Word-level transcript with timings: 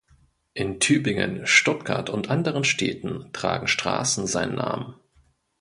In 0.55 0.79
Tübingen, 0.79 1.45
Stuttgart 1.45 2.09
und 2.09 2.31
anderen 2.31 2.63
Städten 2.63 3.29
tragen 3.33 3.67
Straßen 3.67 4.25
seinen 4.25 4.55
Namen. 4.55 4.95